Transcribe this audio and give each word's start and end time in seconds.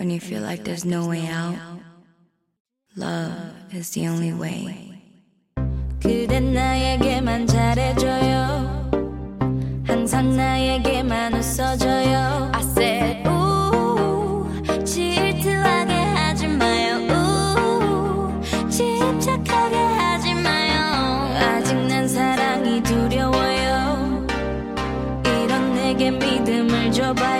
When 0.00 0.08
you 0.08 0.18
feel 0.18 0.40
like 0.40 0.64
there's 0.64 0.86
no 0.86 1.06
way 1.06 1.26
out, 1.26 1.56
love 2.96 3.52
is 3.70 3.90
the 3.90 4.08
only 4.08 4.32
way. 4.32 4.96
그댄 6.00 6.54
나에게만 6.54 7.46
잘해줘요. 7.46 8.88
항상 9.86 10.34
나에게만 10.34 11.34
웃어줘요. 11.34 12.50
I 12.54 12.62
said, 12.62 13.28
ooh, 13.28 14.48
질투하게 14.86 15.92
하지 15.92 16.46
마요. 16.48 16.96
ooh, 17.12 18.70
집착하게 18.70 19.76
하지 19.76 20.32
마요. 20.32 20.80
아직 21.36 21.74
난 21.74 22.08
사랑이 22.08 22.82
두려워요. 22.82 24.26
이런 25.26 25.74
내게 25.74 26.10
믿음을 26.10 26.90
줘봐요. 26.90 27.39